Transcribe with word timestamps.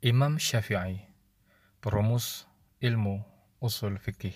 Imam 0.00 0.40
Syafi'i, 0.40 0.96
perumus 1.84 2.48
ilmu 2.80 3.20
usul 3.60 4.00
fikih. 4.00 4.32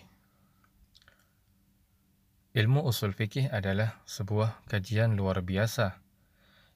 Ilmu 2.52 2.84
usul 2.84 3.16
fikih 3.16 3.48
adalah 3.48 3.96
sebuah 4.04 4.60
kajian 4.68 5.16
luar 5.16 5.40
biasa 5.40 6.04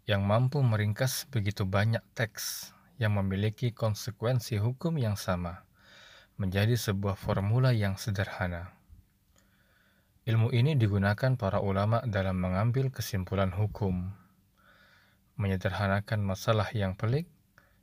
yang 0.09 0.24
mampu 0.24 0.64
meringkas 0.64 1.29
begitu 1.29 1.69
banyak 1.69 2.01
teks 2.16 2.72
yang 2.96 3.12
memiliki 3.20 3.77
konsekuensi 3.77 4.56
hukum 4.56 4.96
yang 4.96 5.20
sama 5.20 5.68
menjadi 6.41 6.73
sebuah 6.73 7.20
formula 7.20 7.77
yang 7.77 8.00
sederhana. 8.00 8.73
Ilmu 10.25 10.48
ini 10.48 10.80
digunakan 10.80 11.36
para 11.36 11.61
ulama 11.61 12.00
dalam 12.09 12.41
mengambil 12.41 12.89
kesimpulan 12.89 13.52
hukum, 13.52 14.16
menyederhanakan 15.36 16.25
masalah 16.25 16.73
yang 16.73 16.96
pelik 16.96 17.29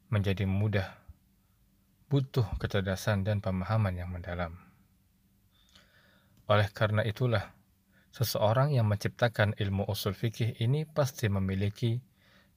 menjadi 0.09 0.45
mudah, 0.45 0.89
butuh 2.09 2.45
kecerdasan 2.61 3.25
dan 3.25 3.41
pemahaman 3.41 3.97
yang 3.97 4.13
mendalam. 4.13 4.55
Oleh 6.45 6.69
karena 6.69 7.01
itulah, 7.01 7.57
seseorang 8.13 8.69
yang 8.71 8.85
menciptakan 8.85 9.57
ilmu 9.57 9.89
usul 9.89 10.13
fikih 10.13 10.61
ini 10.61 10.85
pasti 10.85 11.25
memiliki 11.25 11.97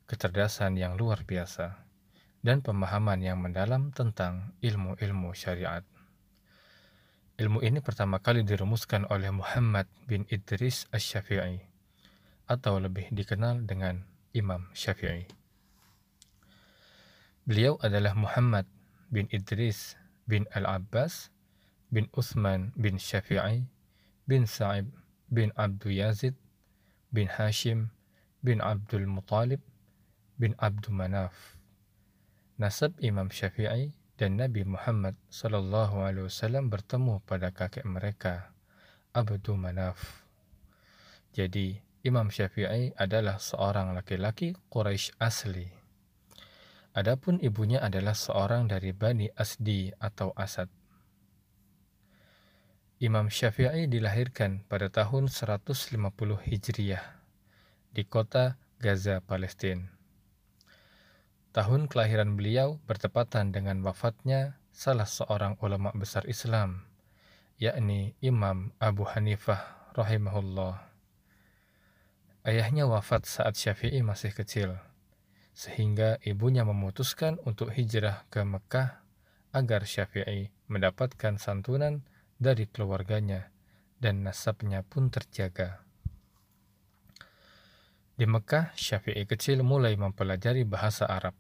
kecerdasan 0.05 0.77
yang 0.77 1.01
luar 1.01 1.25
biasa 1.25 1.89
dan 2.45 2.61
pemahaman 2.61 3.19
yang 3.25 3.41
mendalam 3.41 3.91
tentang 3.91 4.57
ilmu-ilmu 4.61 5.33
syariat. 5.33 5.83
Ilmu 7.39 7.63
ini 7.63 7.79
pertama 7.79 8.19
kali 8.19 8.43
dirumuskan 8.43 9.07
oleh 9.09 9.31
Muhammad 9.31 9.87
bin 10.11 10.27
Idris 10.27 10.91
Asy-Syafi'i 10.91 11.63
atau 12.51 12.83
lebih 12.83 13.15
dikenal 13.15 13.63
dengan 13.63 14.03
Imam 14.35 14.67
Syafi'i. 14.75 15.38
Beliau 17.49 17.81
adalah 17.81 18.13
Muhammad 18.13 18.69
bin 19.09 19.25
Idris 19.33 19.97
bin 20.29 20.45
Al-Abbas 20.53 21.33
bin 21.89 22.05
Uthman 22.13 22.77
bin 22.77 23.01
Syafi'i 23.01 23.65
bin 24.29 24.45
Sa'ib 24.45 24.93
bin 25.33 25.49
Abdul 25.57 25.97
Yazid 25.97 26.37
bin 27.09 27.25
Hashim 27.25 27.89
bin 28.45 28.61
Abdul 28.61 29.09
Muttalib 29.09 29.65
bin 30.37 30.53
Abdul 30.61 30.93
Manaf. 30.93 31.57
Nasab 32.61 32.93
Imam 33.01 33.33
Syafi'i 33.33 33.97
dan 34.21 34.37
Nabi 34.37 34.69
Muhammad 34.69 35.17
Sallallahu 35.33 36.05
Alaihi 36.05 36.29
Wasallam 36.29 36.69
bertemu 36.69 37.25
pada 37.25 37.49
kakek 37.49 37.89
mereka, 37.89 38.53
Abdul 39.17 39.57
Manaf. 39.57 40.29
Jadi, 41.33 41.81
Imam 42.05 42.29
Syafi'i 42.29 42.93
adalah 42.93 43.41
seorang 43.41 43.97
laki-laki 43.97 44.53
Quraisy 44.69 45.17
asli. 45.17 45.78
Adapun 46.99 47.39
ibunya 47.39 47.79
adalah 47.79 48.11
seorang 48.11 48.67
dari 48.67 48.91
Bani 48.91 49.31
Asdi 49.31 49.95
atau 50.03 50.35
Asad. 50.35 50.67
Imam 52.99 53.31
Syafi'i 53.31 53.87
dilahirkan 53.87 54.67
pada 54.67 54.91
tahun 54.91 55.31
150 55.31 55.95
Hijriyah 56.43 57.07
di 57.95 58.03
kota 58.03 58.59
Gaza, 58.83 59.23
Palestina. 59.23 59.87
Tahun 61.55 61.87
kelahiran 61.87 62.35
beliau 62.35 62.83
bertepatan 62.91 63.55
dengan 63.55 63.79
wafatnya 63.87 64.59
salah 64.75 65.07
seorang 65.07 65.55
ulama 65.63 65.95
besar 65.95 66.27
Islam, 66.27 66.83
yakni 67.63 68.19
Imam 68.19 68.75
Abu 68.83 69.07
Hanifah 69.07 69.95
rahimahullah. 69.95 70.83
Ayahnya 72.43 72.91
wafat 72.91 73.23
saat 73.31 73.55
Syafi'i 73.55 74.03
masih 74.03 74.35
kecil, 74.35 74.83
sehingga 75.59 76.23
ibunya 76.23 76.63
memutuskan 76.63 77.43
untuk 77.43 77.75
hijrah 77.75 78.31
ke 78.31 78.47
Mekah 78.47 79.03
agar 79.51 79.83
Syafi'i 79.83 80.55
mendapatkan 80.71 81.35
santunan 81.35 82.07
dari 82.39 82.71
keluarganya 82.71 83.51
dan 83.99 84.23
nasabnya 84.23 84.87
pun 84.87 85.11
terjaga. 85.11 85.83
Di 88.15 88.23
Mekah, 88.23 88.71
Syafi'i 88.79 89.27
kecil 89.27 89.67
mulai 89.67 89.99
mempelajari 89.99 90.63
bahasa 90.63 91.11
Arab, 91.11 91.35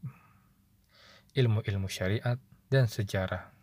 ilmu-ilmu 1.39 1.87
syariat, 1.87 2.43
dan 2.67 2.91
sejarah. 2.91 3.55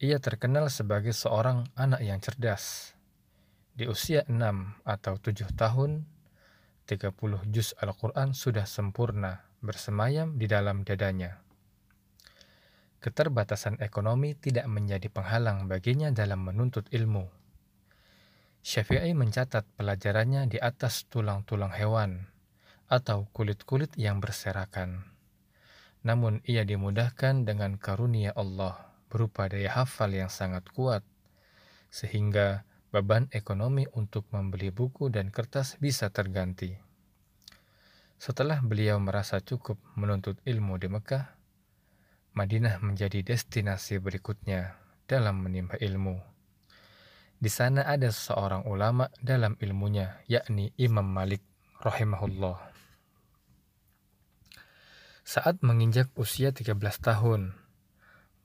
Ia 0.00 0.16
terkenal 0.16 0.72
sebagai 0.72 1.12
seorang 1.12 1.68
anak 1.76 2.00
yang 2.00 2.24
cerdas. 2.24 2.96
Di 3.76 3.84
usia 3.84 4.24
6 4.24 4.80
atau 4.84 5.20
7 5.20 5.52
tahun, 5.52 6.08
30 6.86 7.12
juz 7.50 7.74
Al-Quran 7.82 8.32
sudah 8.32 8.64
sempurna 8.64 9.44
bersemayam 9.58 10.38
di 10.38 10.46
dalam 10.46 10.86
dadanya. 10.86 11.42
Keterbatasan 13.02 13.82
ekonomi 13.82 14.38
tidak 14.38 14.70
menjadi 14.70 15.10
penghalang 15.10 15.66
baginya 15.66 16.10
dalam 16.14 16.46
menuntut 16.46 16.86
ilmu 16.90 17.36
Syafi'i 18.66 19.14
mencatat 19.14 19.62
pelajarannya 19.78 20.50
di 20.50 20.58
atas 20.58 21.06
tulang-tulang 21.06 21.70
hewan 21.70 22.26
atau 22.90 23.30
kulit-kulit 23.30 23.94
yang 23.94 24.18
berserakan. 24.18 25.06
Namun 26.02 26.42
ia 26.42 26.66
dimudahkan 26.66 27.46
dengan 27.46 27.78
karunia 27.78 28.34
Allah 28.34 28.90
berupa 29.06 29.46
daya 29.46 29.70
hafal 29.70 30.10
yang 30.10 30.26
sangat 30.26 30.66
kuat, 30.74 31.06
sehingga 31.94 32.65
beban 32.94 33.26
ekonomi 33.34 33.84
untuk 33.94 34.30
membeli 34.30 34.70
buku 34.70 35.10
dan 35.10 35.34
kertas 35.34 35.78
bisa 35.82 36.10
terganti. 36.10 36.74
Setelah 38.16 38.64
beliau 38.64 38.96
merasa 38.96 39.42
cukup 39.44 39.76
menuntut 39.98 40.40
ilmu 40.48 40.80
di 40.80 40.88
Mekah, 40.88 41.36
Madinah 42.36 42.80
menjadi 42.84 43.24
destinasi 43.24 44.00
berikutnya 44.00 44.76
dalam 45.08 45.40
menimba 45.40 45.76
ilmu. 45.80 46.16
Di 47.36 47.52
sana 47.52 47.84
ada 47.84 48.08
seorang 48.08 48.64
ulama 48.64 49.12
dalam 49.20 49.60
ilmunya, 49.60 50.24
yakni 50.24 50.72
Imam 50.80 51.04
Malik 51.04 51.44
rahimahullah. 51.84 52.72
Saat 55.26 55.60
menginjak 55.60 56.08
usia 56.16 56.54
13 56.56 56.76
tahun, 57.02 57.52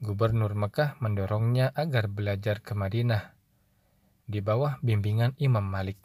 Gubernur 0.01 0.57
Mekah 0.57 0.97
mendorongnya 0.97 1.72
agar 1.78 2.09
belajar 2.09 2.59
ke 2.59 2.74
Madinah 2.74 3.38
di 4.31 4.40
bawah 4.40 4.80
bimbingan 4.80 5.36
Imam 5.44 5.68
Malik. 5.68 6.00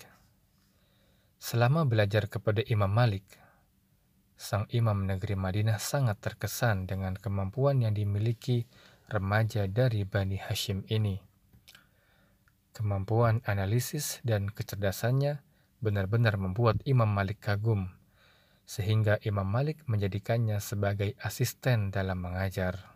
Selama 1.39 1.87
belajar 1.87 2.27
kepada 2.27 2.59
Imam 2.67 2.91
Malik, 2.91 3.23
sang 4.35 4.67
imam 4.75 5.07
negeri 5.07 5.39
Madinah 5.39 5.79
sangat 5.79 6.19
terkesan 6.19 6.91
dengan 6.91 7.15
kemampuan 7.15 7.87
yang 7.87 7.95
dimiliki 7.95 8.67
remaja 9.07 9.71
dari 9.71 10.03
Bani 10.03 10.43
Hashim 10.43 10.83
ini. 10.91 11.23
Kemampuan 12.75 13.47
analisis 13.47 14.19
dan 14.27 14.51
kecerdasannya 14.51 15.41
benar-benar 15.79 16.35
membuat 16.35 16.83
Imam 16.83 17.09
Malik 17.09 17.39
kagum, 17.39 17.95
sehingga 18.67 19.23
Imam 19.23 19.47
Malik 19.47 19.87
menjadikannya 19.87 20.59
sebagai 20.59 21.15
asisten 21.23 21.95
dalam 21.95 22.19
mengajar. 22.19 22.91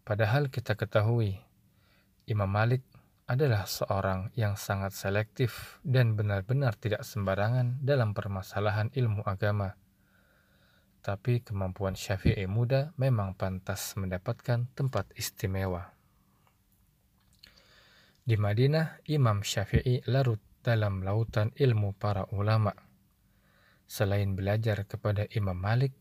Padahal 0.00 0.48
kita 0.48 0.80
ketahui, 0.80 1.44
Imam 2.24 2.48
Malik 2.48 2.80
adalah 3.24 3.64
seorang 3.64 4.28
yang 4.36 4.60
sangat 4.60 4.92
selektif 4.92 5.80
dan 5.80 6.12
benar-benar 6.12 6.76
tidak 6.76 7.08
sembarangan 7.08 7.80
dalam 7.80 8.12
permasalahan 8.12 8.92
ilmu 8.92 9.24
agama. 9.24 9.72
Tapi 11.00 11.40
kemampuan 11.40 11.96
Syafi'i 11.96 12.44
muda 12.48 12.92
memang 13.00 13.36
pantas 13.36 13.96
mendapatkan 13.96 14.68
tempat 14.72 15.12
istimewa. 15.16 15.92
Di 18.24 18.40
Madinah, 18.40 19.04
Imam 19.12 19.44
Syafi'i 19.44 20.00
larut 20.08 20.40
dalam 20.64 21.04
lautan 21.04 21.52
ilmu 21.60 21.92
para 21.92 22.24
ulama. 22.32 22.72
Selain 23.84 24.32
belajar 24.32 24.88
kepada 24.88 25.28
Imam 25.36 25.60
Malik, 25.60 25.92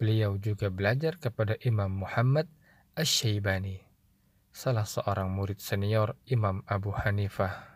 beliau 0.00 0.40
juga 0.40 0.72
belajar 0.72 1.20
kepada 1.20 1.60
Imam 1.60 1.92
Muhammad 1.92 2.48
Asy-Syaibani, 2.96 3.91
salah 4.52 4.84
seorang 4.84 5.32
murid 5.32 5.64
senior 5.64 6.12
Imam 6.28 6.60
Abu 6.68 6.92
Hanifah. 6.92 7.72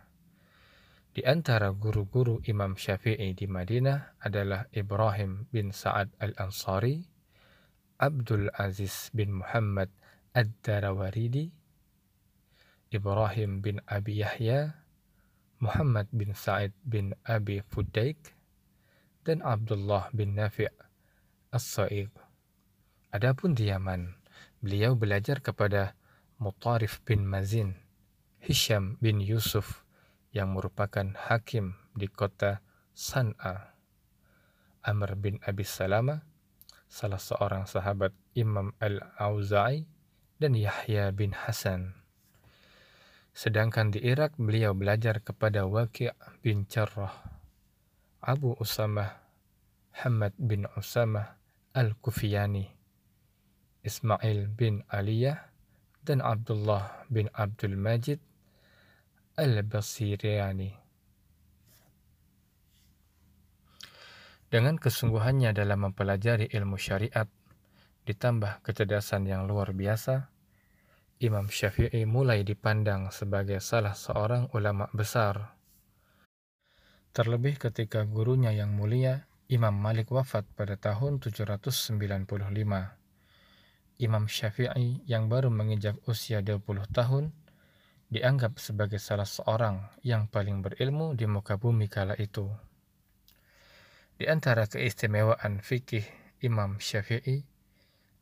Di 1.17 1.25
antara 1.25 1.73
guru-guru 1.73 2.45
Imam 2.45 2.77
Syafi'i 2.77 3.33
di 3.33 3.49
Madinah 3.49 4.21
adalah 4.21 4.69
Ibrahim 4.69 5.49
bin 5.49 5.73
Sa'ad 5.73 6.13
Al-Ansari, 6.21 7.01
Abdul 7.97 8.53
Aziz 8.53 9.09
bin 9.17 9.41
Muhammad 9.41 9.89
Ad-Darawaridi, 10.37 11.49
Ibrahim 12.93 13.65
bin 13.65 13.81
Abi 13.89 14.21
Yahya, 14.21 14.77
Muhammad 15.65 16.13
bin 16.13 16.37
Sa'id 16.37 16.77
bin 16.85 17.17
Abi 17.25 17.65
Fudaik, 17.65 18.37
dan 19.25 19.41
Abdullah 19.41 20.13
bin 20.13 20.37
Nafi' 20.37 20.69
As-Sa'id. 21.57 22.13
Adapun 23.17 23.57
di 23.57 23.73
Yaman, 23.73 24.13
beliau 24.61 24.93
belajar 24.93 25.41
kepada 25.41 25.97
Mutarif 26.37 27.01
bin 27.09 27.25
Mazin, 27.25 27.81
Hisham 28.45 29.01
bin 29.01 29.25
Yusuf 29.25 29.89
yang 30.37 30.53
merupakan 30.53 31.17
hakim 31.17 31.81
di 31.97 32.13
kota 32.13 32.61
San'a, 32.93 33.73
Amr 34.85 35.17
bin 35.17 35.41
Abi 35.49 35.65
Salama, 35.65 36.21
salah 36.93 37.17
seorang 37.17 37.65
sahabat 37.65 38.13
Imam 38.37 38.77
Al-Auza'i, 38.85 39.89
dan 40.37 40.53
Yahya 40.53 41.09
bin 41.17 41.33
Hasan. 41.33 41.97
Sedangkan 43.33 43.97
di 43.97 44.05
Irak 44.05 44.37
beliau 44.37 44.77
belajar 44.77 45.25
kepada 45.25 45.65
Waqi' 45.65 46.13
bin 46.45 46.69
Jarrah, 46.69 47.17
Abu 48.21 48.53
Usamah, 48.61 49.25
Hamad 50.05 50.37
bin 50.37 50.69
Usamah 50.77 51.41
Al-Kufiyani, 51.73 52.69
Ismail 53.81 54.53
bin 54.53 54.85
Aliyah, 54.93 55.56
dan 56.07 56.23
Abdullah 56.23 57.03
bin 57.11 57.27
Abdul 57.35 57.75
Majid 57.75 58.23
Al-Basiriani. 59.35 60.71
Dengan 64.47 64.79
kesungguhannya 64.79 65.51
dalam 65.51 65.91
mempelajari 65.91 66.47
ilmu 66.55 66.79
syariat, 66.79 67.27
ditambah 68.07 68.63
kecerdasan 68.63 69.27
yang 69.27 69.51
luar 69.51 69.75
biasa, 69.75 70.31
Imam 71.19 71.51
Syafi'i 71.51 72.07
mulai 72.07 72.47
dipandang 72.47 73.11
sebagai 73.11 73.59
salah 73.59 73.99
seorang 73.99 74.47
ulama 74.55 74.87
besar. 74.95 75.59
Terlebih 77.11 77.59
ketika 77.59 78.07
gurunya 78.07 78.55
yang 78.55 78.71
mulia, 78.71 79.27
Imam 79.51 79.75
Malik 79.75 80.15
wafat 80.15 80.47
pada 80.55 80.79
tahun 80.79 81.19
795. 81.19 83.06
Imam 83.97 84.29
Syafi'i 84.29 85.01
yang 85.09 85.33
baru 85.33 85.49
menginjak 85.49 85.97
usia 86.05 86.45
20 86.45 86.85
tahun, 86.93 87.33
dianggap 88.13 88.61
sebagai 88.61 89.01
salah 89.01 89.25
seorang 89.25 89.89
yang 90.05 90.29
paling 90.29 90.61
berilmu 90.61 91.17
di 91.17 91.25
muka 91.25 91.57
bumi 91.57 91.89
kala 91.89 92.13
itu. 92.21 92.45
Di 94.21 94.29
antara 94.29 94.69
keistimewaan 94.69 95.65
fikih 95.65 96.05
Imam 96.45 96.77
Syafi'i 96.77 97.41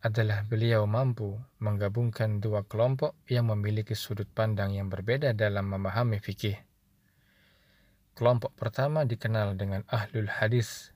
adalah 0.07 0.47
beliau 0.47 0.87
mampu 0.87 1.35
menggabungkan 1.59 2.39
dua 2.39 2.63
kelompok 2.63 3.19
yang 3.27 3.51
memiliki 3.51 3.99
sudut 3.99 4.31
pandang 4.31 4.71
yang 4.71 4.87
berbeda 4.87 5.35
dalam 5.35 5.75
memahami 5.75 6.23
fikih. 6.23 6.55
Kelompok 8.15 8.55
pertama 8.55 9.03
dikenal 9.03 9.59
dengan 9.59 9.83
ahlul 9.91 10.31
hadis, 10.31 10.95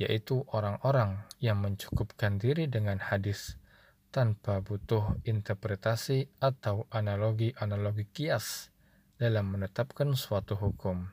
yaitu 0.00 0.48
orang-orang 0.48 1.28
yang 1.44 1.60
mencukupkan 1.60 2.40
diri 2.40 2.64
dengan 2.70 2.96
hadis 3.04 3.60
tanpa 4.08 4.64
butuh 4.64 5.20
interpretasi 5.28 6.32
atau 6.40 6.88
analogi-analogi 6.88 8.08
kias 8.08 8.72
dalam 9.20 9.52
menetapkan 9.52 10.16
suatu 10.16 10.56
hukum. 10.56 11.12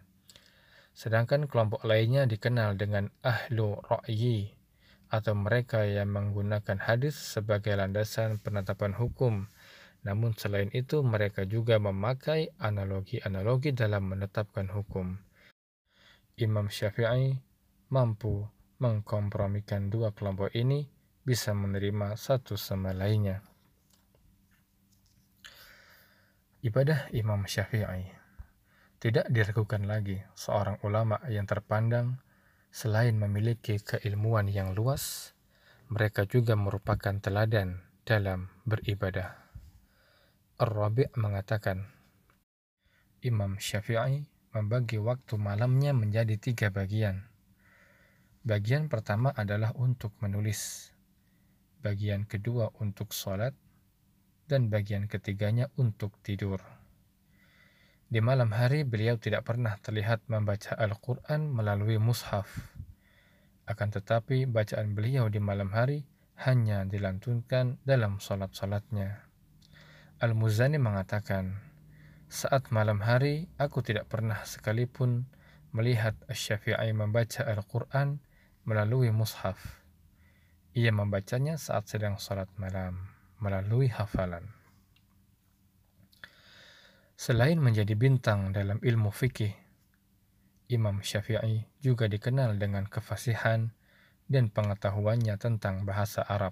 Sedangkan 0.95 1.51
kelompok 1.51 1.83
lainnya 1.83 2.24
dikenal 2.24 2.80
dengan 2.80 3.12
ahlu 3.19 3.75
ra'yi 3.83 4.56
atau 5.12 5.36
mereka 5.36 5.83
yang 5.83 6.12
menggunakan 6.15 6.80
hadis 6.80 7.15
sebagai 7.15 7.75
landasan 7.75 8.39
penetapan 8.39 8.95
hukum. 8.95 9.51
Namun 10.06 10.38
selain 10.38 10.69
itu 10.71 11.01
mereka 11.01 11.44
juga 11.50 11.81
memakai 11.81 12.53
analogi-analogi 12.62 13.74
dalam 13.74 14.07
menetapkan 14.07 14.69
hukum. 14.69 15.18
Imam 16.38 16.69
Syafi'i 16.69 17.41
mampu 17.89 18.45
mengkompromikan 18.77 19.88
dua 19.89 20.12
kelompok 20.12 20.51
ini 20.53 20.94
bisa 21.25 21.51
menerima 21.57 22.13
satu 22.16 22.54
sama 22.56 22.94
lainnya. 22.94 23.42
Ibadah 26.62 27.10
Imam 27.12 27.50
Syafi'i 27.50 28.07
tidak 29.01 29.27
diragukan 29.33 29.83
lagi 29.83 30.22
seorang 30.38 30.80
ulama 30.86 31.19
yang 31.30 31.45
terpandang 31.50 32.22
Selain 32.75 33.16
memiliki 33.16 33.80
keilmuan 33.80 34.51
yang 34.51 34.75
luas, 34.75 35.31
mereka 35.88 36.27
juga 36.27 36.60
merupakan 36.60 37.16
teladan 37.24 37.80
dalam 38.04 38.51
beribadah. 38.68 39.31
Ar-Rabi' 40.60 41.16
mengatakan, 41.16 41.88
Imam 43.24 43.63
Syafi'i 43.63 44.27
membagi 44.51 45.00
waktu 45.00 45.39
malamnya 45.39 45.95
menjadi 45.95 46.36
tiga 46.36 46.68
bagian. 46.68 47.31
Bagian 48.44 48.92
pertama 48.92 49.31
adalah 49.31 49.72
untuk 49.80 50.12
menulis, 50.19 50.92
bagian 51.86 52.26
kedua 52.26 52.74
untuk 52.82 53.14
sholat, 53.14 53.54
dan 54.50 54.74
bagian 54.74 55.06
ketiganya 55.06 55.70
untuk 55.78 56.18
tidur. 56.26 56.58
Di 58.10 58.22
malam 58.22 58.54
hari 58.54 58.82
beliau 58.82 59.22
tidak 59.22 59.46
pernah 59.46 59.78
terlihat 59.82 60.26
membaca 60.30 60.74
Al-Quran 60.78 61.50
melalui 61.50 62.02
mushaf. 62.02 62.50
Akan 63.66 63.90
tetapi 63.94 64.46
bacaan 64.50 64.94
beliau 64.98 65.30
di 65.30 65.42
malam 65.42 65.74
hari 65.74 66.06
hanya 66.46 66.86
dilantunkan 66.86 67.82
dalam 67.82 68.22
salat-salatnya. 68.22 69.26
Al-Muzani 70.22 70.78
mengatakan, 70.78 71.58
saat 72.30 72.70
malam 72.70 73.02
hari 73.02 73.50
aku 73.58 73.82
tidak 73.86 74.10
pernah 74.10 74.42
sekalipun 74.46 75.26
melihat 75.74 76.14
Asy-Syafi'i 76.30 76.94
membaca 76.94 77.46
Al-Quran 77.46 78.22
melalui 78.70 79.10
mushaf. 79.10 79.85
Ia 80.75 80.92
membacanya 80.92 81.56
saat 81.56 81.88
sedang 81.88 82.19
salat 82.19 82.51
malam 82.60 83.07
melalui 83.39 83.88
hafalan. 83.88 84.44
Selain 87.16 87.56
menjadi 87.56 87.95
bintang 87.95 88.51
dalam 88.51 88.83
ilmu 88.83 89.07
fikih, 89.07 89.56
Imam 90.68 91.00
Syafi'i 91.00 91.63
juga 91.80 92.12
dikenal 92.12 92.60
dengan 92.60 92.92
kefasihan 92.92 93.72
dan 94.27 94.51
pengetahuannya 94.51 95.39
tentang 95.39 95.88
bahasa 95.88 96.27
Arab. 96.27 96.51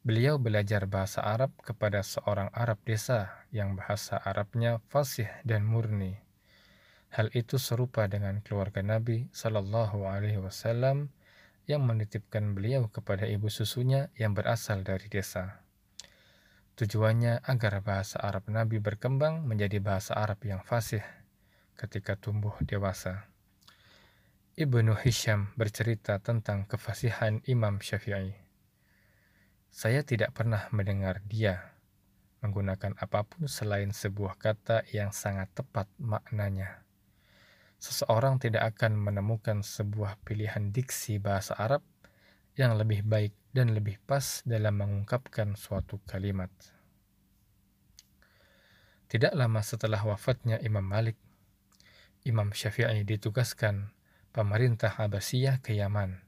Beliau 0.00 0.40
belajar 0.40 0.88
bahasa 0.88 1.20
Arab 1.20 1.52
kepada 1.60 2.00
seorang 2.00 2.48
Arab 2.56 2.80
desa 2.88 3.44
yang 3.52 3.76
bahasa 3.76 4.16
Arabnya 4.16 4.80
fasih 4.88 5.28
dan 5.44 5.68
murni. 5.68 6.16
Hal 7.12 7.28
itu 7.36 7.60
serupa 7.60 8.08
dengan 8.08 8.40
keluarga 8.40 8.80
Nabi 8.80 9.28
Shallallahu 9.36 10.08
Alaihi 10.08 10.40
Wasallam 10.40 11.12
yang 11.68 11.86
menitipkan 11.86 12.54
beliau 12.54 12.90
kepada 12.90 13.26
ibu 13.28 13.46
susunya 13.46 14.10
yang 14.18 14.34
berasal 14.34 14.82
dari 14.82 15.06
desa. 15.06 15.62
Tujuannya 16.74 17.44
agar 17.44 17.84
bahasa 17.84 18.18
Arab 18.18 18.48
Nabi 18.48 18.80
berkembang 18.80 19.44
menjadi 19.44 19.78
bahasa 19.78 20.16
Arab 20.16 20.40
yang 20.42 20.64
fasih 20.64 21.04
ketika 21.76 22.16
tumbuh 22.16 22.56
dewasa. 22.64 23.28
Ibnu 24.56 24.96
Hisham 25.00 25.52
bercerita 25.56 26.20
tentang 26.20 26.68
kefasihan 26.68 27.40
Imam 27.48 27.80
Syafi'i. 27.80 28.36
Saya 29.72 30.04
tidak 30.04 30.36
pernah 30.36 30.68
mendengar 30.72 31.24
dia 31.24 31.72
menggunakan 32.42 32.98
apa 32.98 33.22
pun 33.22 33.46
selain 33.46 33.94
sebuah 33.94 34.34
kata 34.34 34.82
yang 34.90 35.14
sangat 35.14 35.48
tepat 35.54 35.86
maknanya. 36.02 36.82
Seseorang 37.82 38.38
tidak 38.38 38.78
akan 38.78 38.94
menemukan 38.94 39.66
sebuah 39.66 40.22
pilihan 40.22 40.70
diksi 40.70 41.18
bahasa 41.18 41.58
Arab 41.58 41.82
yang 42.54 42.78
lebih 42.78 43.02
baik 43.02 43.34
dan 43.50 43.74
lebih 43.74 43.98
pas 44.06 44.46
dalam 44.46 44.78
mengungkapkan 44.78 45.58
suatu 45.58 45.98
kalimat. 46.06 46.46
Tidak 49.10 49.34
lama 49.34 49.58
setelah 49.66 49.98
wafatnya 49.98 50.62
Imam 50.62 50.86
Malik, 50.86 51.18
Imam 52.22 52.54
Syafi'i 52.54 53.02
ditugaskan 53.02 53.90
pemerintah 54.30 54.94
Abbasiyah 54.94 55.58
ke 55.58 55.74
Yaman 55.74 56.22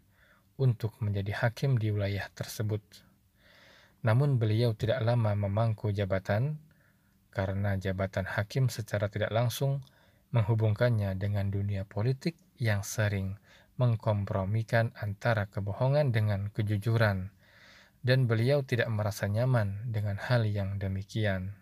untuk 0.59 0.99
menjadi 0.99 1.39
hakim 1.39 1.79
di 1.79 1.95
wilayah 1.95 2.27
tersebut. 2.35 2.83
Namun 4.03 4.43
beliau 4.43 4.75
tidak 4.75 5.07
lama 5.07 5.39
memangku 5.39 5.95
jabatan 5.95 6.59
karena 7.31 7.79
jabatan 7.79 8.27
hakim 8.27 8.67
secara 8.67 9.07
tidak 9.07 9.31
langsung 9.31 9.87
menghubungkannya 10.35 11.15
dengan 11.15 11.47
dunia 11.55 11.87
politik 11.87 12.35
yang 12.59 12.83
sering 12.83 13.39
mengkompromikan 13.79 14.91
antara 14.99 15.47
kebohongan 15.47 16.11
dengan 16.11 16.51
kejujuran, 16.51 17.31
dan 18.03 18.27
beliau 18.27 18.67
tidak 18.67 18.91
merasa 18.91 19.31
nyaman 19.31 19.95
dengan 19.95 20.19
hal 20.19 20.43
yang 20.43 20.83
demikian. 20.83 21.55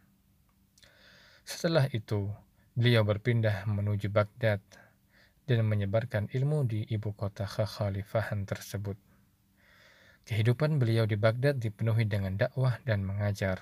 Setelah 1.44 1.88
itu, 1.92 2.32
beliau 2.72 3.04
berpindah 3.04 3.68
menuju 3.68 4.08
Baghdad 4.08 4.64
dan 5.44 5.68
menyebarkan 5.68 6.32
ilmu 6.32 6.64
di 6.64 6.88
ibu 6.88 7.12
kota 7.12 7.44
kekhalifahan 7.44 8.48
tersebut. 8.48 8.96
Kehidupan 10.24 10.80
beliau 10.80 11.04
di 11.04 11.20
Baghdad 11.20 11.60
dipenuhi 11.60 12.08
dengan 12.08 12.40
dakwah 12.40 12.80
dan 12.88 13.04
mengajar. 13.04 13.60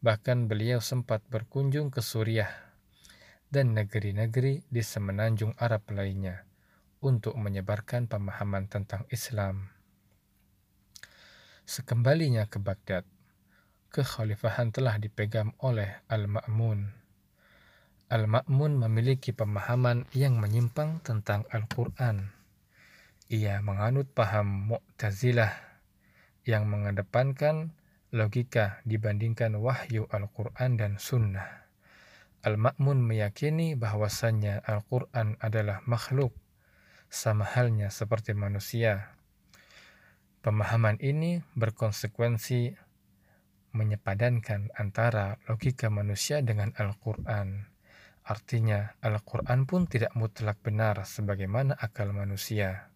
Bahkan 0.00 0.48
beliau 0.48 0.78
sempat 0.78 1.20
berkunjung 1.26 1.90
ke 1.90 1.98
Suriah 1.98 2.71
dan 3.52 3.76
negeri-negeri 3.76 4.64
di 4.64 4.80
semenanjung 4.80 5.52
Arab 5.60 5.84
lainnya 5.92 6.48
untuk 7.04 7.36
menyebarkan 7.36 8.08
pemahaman 8.08 8.64
tentang 8.72 9.04
Islam. 9.12 9.68
Sekembalinya 11.68 12.48
ke 12.48 12.56
Baghdad, 12.56 13.04
kekhalifahan 13.92 14.72
telah 14.72 14.96
dipegang 14.96 15.52
oleh 15.60 16.00
Al-Ma'mun. 16.08 16.88
Al-Ma'mun 18.08 18.72
memiliki 18.88 19.36
pemahaman 19.36 20.08
yang 20.16 20.40
menyimpang 20.40 21.04
tentang 21.04 21.44
Al-Quran. 21.52 22.32
ia 23.32 23.64
menganut 23.64 24.12
paham 24.12 24.68
Mu'tazilah 24.68 25.52
yang 26.44 26.68
mengedepankan 26.68 27.72
logika 28.12 28.84
dibandingkan 28.84 29.56
wahyu 29.56 30.04
Al-Quran 30.12 30.76
dan 30.76 31.00
Sunnah. 31.00 31.61
Al-Ma'mun 32.42 32.98
meyakini 32.98 33.78
bahwasannya 33.78 34.66
Al-Quran 34.66 35.38
adalah 35.38 35.78
makhluk, 35.86 36.34
sama 37.06 37.46
halnya 37.46 37.86
seperti 37.94 38.34
manusia. 38.34 39.14
Pemahaman 40.42 40.98
ini 40.98 41.38
berkonsekuensi 41.54 42.74
menyepadankan 43.78 44.74
antara 44.74 45.38
logika 45.46 45.86
manusia 45.86 46.42
dengan 46.42 46.74
Al-Quran. 46.74 47.70
Artinya, 48.26 48.98
Al-Quran 48.98 49.62
pun 49.62 49.86
tidak 49.86 50.10
mutlak 50.18 50.58
benar 50.66 51.06
sebagaimana 51.06 51.78
akal 51.78 52.10
manusia. 52.10 52.90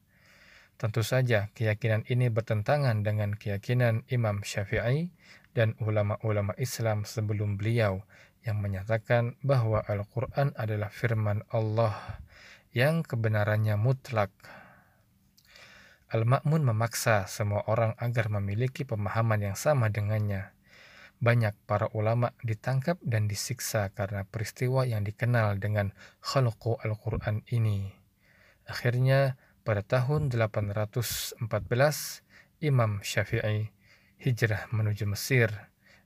Tentu 0.75 1.07
saja, 1.07 1.55
keyakinan 1.55 2.03
ini 2.11 2.35
bertentangan 2.35 3.07
dengan 3.07 3.39
keyakinan 3.39 4.05
Imam 4.11 4.43
Syafi'i 4.43 5.15
dan 5.57 5.73
ulama-ulama 5.81 6.53
Islam 6.61 7.09
sebelum 7.09 7.57
beliau 7.57 8.05
yang 8.45 8.61
menyatakan 8.61 9.41
bahwa 9.41 9.81
Al-Quran 9.81 10.53
adalah 10.53 10.93
firman 10.93 11.41
Allah 11.49 12.21
yang 12.77 13.01
kebenarannya 13.01 13.81
mutlak. 13.81 14.29
Al-Ma'mun 16.13 16.63
memaksa 16.63 17.25
semua 17.27 17.65
orang 17.67 17.97
agar 17.97 18.29
memiliki 18.29 18.85
pemahaman 18.85 19.51
yang 19.51 19.57
sama 19.57 19.89
dengannya. 19.89 20.53
Banyak 21.17 21.57
para 21.65 21.89
ulama 21.97 22.37
ditangkap 22.45 23.01
dan 23.01 23.25
disiksa 23.27 23.89
karena 23.97 24.29
peristiwa 24.29 24.85
yang 24.85 25.03
dikenal 25.03 25.57
dengan 25.57 25.97
khalqu 26.21 26.77
Al-Quran 26.85 27.43
ini. 27.49 27.97
Akhirnya, 28.69 29.41
pada 29.65 29.81
tahun 29.81 30.29
814, 30.29 31.41
Imam 32.61 33.01
Syafi'i 33.01 33.76
hijrah 34.17 34.67
menuju 34.73 35.05
Mesir, 35.05 35.53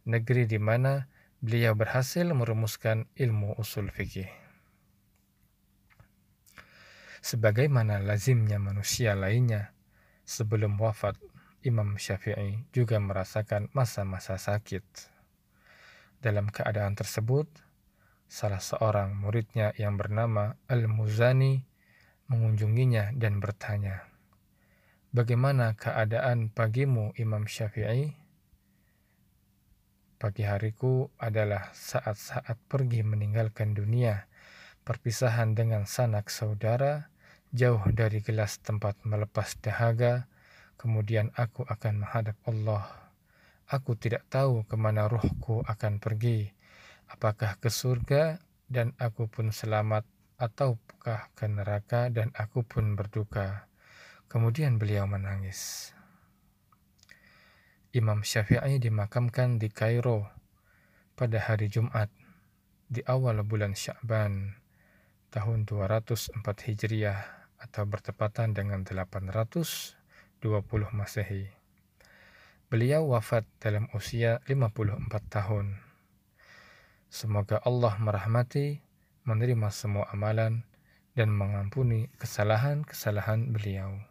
negeri 0.04 0.44
di 0.44 0.58
mana 0.58 1.06
beliau 1.40 1.72
berhasil 1.78 2.26
merumuskan 2.34 3.08
ilmu 3.16 3.56
usul 3.56 3.88
fikih. 3.88 4.28
Sebagaimana 7.20 8.00
lazimnya 8.00 8.56
manusia 8.56 9.14
lainnya, 9.14 9.72
sebelum 10.24 10.80
wafat 10.80 11.20
Imam 11.60 12.00
Syafi'i 12.00 12.64
juga 12.72 12.96
merasakan 12.96 13.68
masa-masa 13.76 14.40
sakit. 14.40 14.82
Dalam 16.20 16.48
keadaan 16.48 16.96
tersebut, 16.96 17.48
salah 18.24 18.60
seorang 18.60 19.12
muridnya 19.16 19.72
yang 19.76 20.00
bernama 20.00 20.56
Al-Muzani 20.68 21.60
mengunjunginya 22.32 23.12
dan 23.16 23.40
bertanya, 23.40 24.09
Bagaimana 25.10 25.74
keadaan 25.74 26.54
pagimu 26.54 27.14
Imam 27.18 27.46
Syafi'i? 27.46 28.14
Pagi 30.20 30.44
hariku 30.46 31.10
adalah 31.18 31.74
saat-saat 31.74 32.56
pergi 32.70 33.02
meninggalkan 33.02 33.74
dunia, 33.74 34.30
perpisahan 34.86 35.58
dengan 35.58 35.88
sanak 35.88 36.30
saudara, 36.30 37.10
jauh 37.50 37.82
dari 37.90 38.22
gelas 38.22 38.62
tempat 38.62 39.00
melepas 39.02 39.58
dahaga, 39.58 40.30
Kemudian 40.80 41.28
aku 41.36 41.60
akan 41.68 42.00
menghadap 42.00 42.40
Allah. 42.48 42.88
Aku 43.68 44.00
tidak 44.00 44.24
tahu 44.32 44.64
ke 44.64 44.80
mana 44.80 45.12
ruhku 45.12 45.60
akan 45.68 46.00
pergi. 46.00 46.48
Apakah 47.04 47.60
ke 47.60 47.68
surga 47.68 48.40
dan 48.64 48.96
aku 48.96 49.28
pun 49.28 49.52
selamat 49.52 50.08
ataukah 50.40 51.28
ke 51.36 51.44
neraka 51.52 52.08
dan 52.08 52.32
aku 52.32 52.64
pun 52.64 52.96
berduka. 52.96 53.68
Kemudian 54.30 54.78
beliau 54.78 55.10
menangis. 55.10 55.90
Imam 57.90 58.22
Syafi'i 58.22 58.78
dimakamkan 58.78 59.58
di 59.58 59.66
Kairo 59.66 60.30
pada 61.18 61.42
hari 61.42 61.66
Jumat 61.66 62.06
di 62.86 63.02
awal 63.10 63.42
bulan 63.42 63.74
Sya'ban 63.74 64.54
tahun 65.34 65.66
204 65.66 66.46
Hijriah 66.46 67.18
atau 67.58 67.82
bertepatan 67.90 68.54
dengan 68.54 68.86
800 68.86 69.98
20 70.40 70.96
Masehi. 70.96 71.52
Beliau 72.72 73.12
wafat 73.12 73.44
dalam 73.60 73.92
usia 73.92 74.40
54 74.48 75.10
tahun. 75.28 75.76
Semoga 77.12 77.60
Allah 77.66 77.98
merahmati, 78.00 78.80
menerima 79.28 79.68
semua 79.68 80.08
amalan, 80.14 80.64
dan 81.12 81.34
mengampuni 81.34 82.08
kesalahan-kesalahan 82.16 83.52
beliau. 83.52 84.09